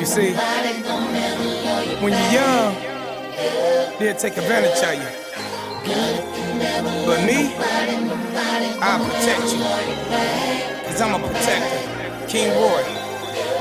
You 0.00 0.06
see, 0.06 0.32
when 2.00 2.12
you're 2.14 2.32
young, 2.32 2.74
they'll 3.98 4.16
take 4.16 4.38
advantage 4.38 4.82
of 4.82 4.94
you. 4.94 5.10
But 7.04 7.22
me, 7.26 7.52
I'll 8.80 9.04
protect 9.04 9.52
you. 9.52 9.60
Cause 10.86 11.02
I'm 11.02 11.22
a 11.22 11.26
protector. 11.26 12.26
King 12.28 12.48
Roy. 12.62 12.82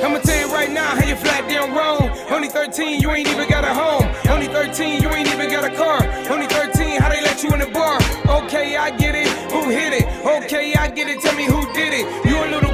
I'ma 0.01 0.19
tell 0.19 0.39
you 0.39 0.53
right 0.53 0.71
now 0.71 0.95
how 0.95 1.05
you 1.05 1.17
flat 1.17 1.49
down 1.49 1.75
wrong. 1.75 2.09
Only 2.29 2.47
13, 2.47 3.01
you 3.01 3.11
ain't 3.11 3.27
even 3.27 3.49
got 3.49 3.65
a 3.65 3.73
home. 3.73 4.07
Only 4.31 4.47
13, 4.47 5.01
you 5.01 5.09
ain't 5.09 5.27
even 5.27 5.51
got 5.51 5.65
a 5.69 5.75
car. 5.75 6.07
Only 6.31 6.47
13, 6.47 7.01
how 7.01 7.09
they 7.09 7.21
let 7.21 7.43
you 7.43 7.51
in 7.51 7.59
the 7.59 7.67
bar. 7.67 7.99
Okay, 8.43 8.77
I 8.77 8.91
get 8.91 9.13
it. 9.13 9.27
Who 9.51 9.69
hit 9.69 9.91
it? 9.91 10.05
Okay, 10.25 10.73
I 10.73 10.89
get 10.89 11.09
it. 11.09 11.19
Tell 11.19 11.35
me 11.35 11.47
who 11.47 11.61
did 11.73 11.93
it. 11.93 12.05
You 12.25 12.37
a 12.37 12.47
little 12.47 12.68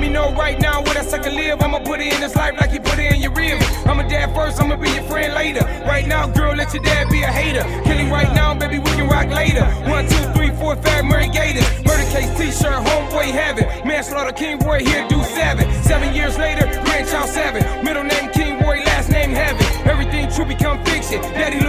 Let 0.00 0.08
me 0.08 0.14
know 0.14 0.32
right 0.32 0.58
now 0.58 0.80
where 0.80 0.94
that 0.94 1.10
sucker 1.10 1.28
live. 1.28 1.60
I'ma 1.60 1.80
put 1.80 2.00
it 2.00 2.14
in 2.14 2.22
his 2.22 2.34
life 2.34 2.54
like 2.58 2.70
he 2.70 2.78
put 2.78 2.98
it 2.98 3.12
in 3.12 3.20
your 3.20 3.32
rib. 3.32 3.60
I'm 3.84 4.00
a 4.00 4.08
dad 4.08 4.34
first, 4.34 4.58
I'ma 4.58 4.76
be 4.76 4.88
your 4.88 5.02
friend 5.02 5.34
later. 5.34 5.60
Right 5.84 6.08
now, 6.08 6.26
girl, 6.26 6.56
let 6.56 6.72
your 6.72 6.82
dad 6.82 7.10
be 7.10 7.20
a 7.20 7.26
hater. 7.26 7.60
Kill 7.84 7.98
him 7.98 8.10
right 8.10 8.32
now, 8.32 8.54
baby, 8.54 8.78
we 8.78 8.90
can 8.96 9.10
rock 9.10 9.28
later. 9.28 9.66
One, 9.92 10.08
two, 10.08 10.24
three, 10.32 10.56
four, 10.56 10.74
five, 10.76 11.04
Murray 11.04 11.28
Gators. 11.28 11.68
Murder 11.84 12.08
case 12.16 12.32
t-shirt, 12.38 12.80
homeboy 12.80 13.28
have 13.28 13.58
it. 13.58 13.84
Manslaughter, 13.84 14.32
King 14.32 14.58
Roy 14.60 14.78
here, 14.82 15.06
do 15.08 15.22
seven. 15.36 15.70
Seven 15.82 16.14
years 16.14 16.38
later, 16.38 16.64
grandchild 16.86 17.28
seven. 17.28 17.60
Middle 17.84 18.04
name 18.04 18.30
King 18.30 18.58
Roy, 18.60 18.80
last 18.86 19.10
name 19.10 19.32
Heaven. 19.32 19.60
Everything 19.86 20.32
true 20.32 20.46
become 20.46 20.82
fiction. 20.86 21.20
Daddy, 21.36 21.60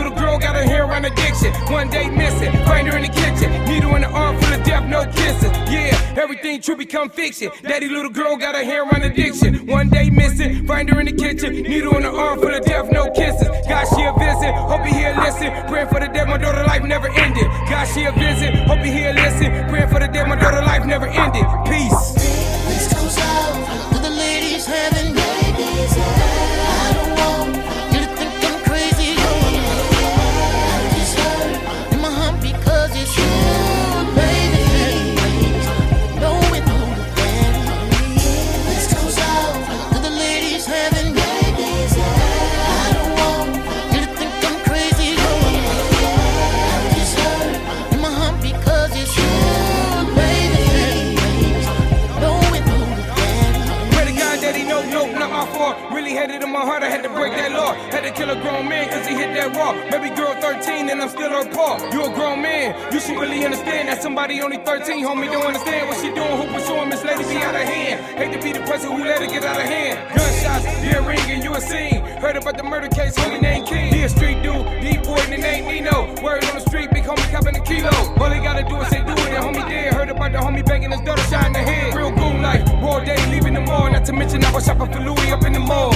One 1.71 1.89
day 1.89 2.09
missing, 2.09 2.51
find 2.65 2.85
her 2.89 2.97
in 2.97 3.03
the 3.03 3.07
kitchen. 3.07 3.49
Needle 3.65 3.95
in 3.95 4.02
the 4.02 4.09
arm 4.09 4.38
full 4.39 4.53
of 4.53 4.63
death, 4.63 4.83
no 4.89 5.05
kisses. 5.05 5.52
Yeah, 5.71 6.22
everything 6.22 6.61
true 6.61 6.75
become 6.75 7.09
fiction. 7.09 7.49
Daddy, 7.63 7.88
little 7.88 8.11
girl 8.11 8.36
got 8.36 8.55
her 8.55 8.63
hair 8.63 8.83
on 8.83 9.02
addiction. 9.02 9.66
One 9.67 9.89
day 9.89 10.09
missing, 10.09 10.67
find 10.67 10.89
her 10.89 10.99
in 10.99 11.05
the 11.05 11.13
kitchen. 11.13 11.53
Needle 11.53 11.95
in 11.95 12.03
the 12.03 12.11
arm 12.11 12.39
full 12.39 12.53
of 12.53 12.66
death, 12.66 12.91
no 12.91 13.09
kisses. 13.11 13.47
God, 13.69 13.86
she 13.95 14.03
a 14.03 14.11
visit, 14.19 14.53
hope 14.53 14.86
you 14.86 14.94
hear 14.94 15.16
listen. 15.16 15.49
Praying 15.67 15.88
for 15.88 15.99
the 16.02 16.08
dead, 16.08 16.27
my 16.27 16.38
daughter 16.38 16.63
life 16.66 16.83
never 16.83 17.08
ended. 17.08 17.47
God, 17.71 17.86
she 17.86 18.03
a 18.03 18.11
visit, 18.11 18.53
hope 18.67 18.86
you 18.86 18.91
hear 18.91 19.14
listen. 19.14 19.47
Praying 19.69 19.88
for 19.88 19.99
the 19.99 20.08
dead, 20.08 20.27
my 20.27 20.36
had 56.22 56.30
it 56.30 56.44
in 56.44 56.52
my 56.52 56.61
heart, 56.61 56.83
I 56.83 56.89
had 56.89 57.02
to 57.02 57.09
break 57.09 57.33
that 57.33 57.52
law. 57.52 57.73
Had 57.89 58.03
to 58.05 58.11
kill 58.11 58.30
a 58.30 58.38
grown 58.38 58.69
man 58.69 58.86
cause 58.94 59.08
he 59.08 59.16
hit 59.16 59.33
that 59.33 59.58
wall. 59.58 59.73
Baby 59.89 60.14
girl 60.14 60.38
13 60.38 60.89
and 60.89 61.02
I'm 61.02 61.09
still 61.09 61.33
her 61.33 61.50
paw. 61.50 61.81
You 61.89 62.05
a 62.05 62.14
grown 62.14 62.44
man, 62.44 62.77
you 62.94 63.00
should 63.00 63.17
really 63.17 63.44
understand 63.44 63.89
that 63.89 64.03
somebody 64.03 64.39
only 64.42 64.58
13, 64.58 65.02
homie, 65.02 65.31
don't 65.33 65.49
understand 65.49 65.89
what 65.89 65.97
she 65.97 66.14
doing. 66.14 66.36
Who 66.38 66.45
pursuing 66.53 66.89
Miss 66.89 67.03
Lady 67.03 67.25
be 67.25 67.42
out 67.42 67.58
of 67.58 67.66
hand. 67.66 67.97
Hate 68.22 68.31
to 68.38 68.39
be 68.45 68.53
the 68.53 68.61
person 68.69 68.92
who 68.94 69.02
let 69.03 69.17
her 69.17 69.25
get 69.25 69.44
out 69.44 69.58
of 69.58 69.66
hand. 69.66 69.97
Gunshots, 70.14 70.65
yeah, 70.86 71.02
ringing, 71.02 71.42
you 71.42 71.55
a 71.55 71.61
scene. 71.61 72.05
Heard 72.21 72.38
about 72.38 72.55
the 72.55 72.64
murder 72.70 72.89
case, 72.89 73.17
homie 73.17 73.42
named 73.42 73.65
King. 73.65 73.92
He 73.92 74.03
a 74.03 74.09
street 74.09 74.43
dude, 74.45 74.61
deep 74.77 75.02
boy, 75.02 75.17
and 75.26 75.33
the 75.33 75.42
name 75.42 75.65
Nino. 75.65 76.05
Word 76.21 76.45
on 76.45 76.53
the 76.53 76.65
street, 76.70 76.92
big 76.93 77.03
homie 77.03 77.26
copping 77.33 77.58
a 77.58 77.64
kilo. 77.65 77.89
All 78.21 78.30
they 78.30 78.38
gotta 78.45 78.61
do 78.61 78.77
is 78.77 78.89
say 78.93 79.02
do 79.02 79.14
it, 79.14 79.33
and 79.33 79.42
homie 79.42 79.65
dead. 79.67 79.95
Heard 79.95 80.09
about 80.14 80.32
the 80.33 80.38
homie 80.38 80.64
banging 80.64 80.92
his 80.92 81.02
daughter, 81.02 81.26
shot 81.33 81.48
in 81.48 81.53
the 81.53 81.65
head. 81.65 81.95
Real 81.98 82.11
goon 82.14 82.43
life, 82.43 82.61
raw 82.77 82.99
day, 82.99 83.17
leaving 83.33 83.55
the 83.55 83.61
mall. 83.61 83.89
Not 83.89 84.05
to 84.05 84.14
mention 84.14 84.45
I 84.45 84.53
was 84.53 84.65
shopping 84.65 84.92
for 84.93 84.99
Louis 84.99 85.32
up 85.32 85.43
in 85.45 85.53
the 85.53 85.59
mall. 85.59 85.95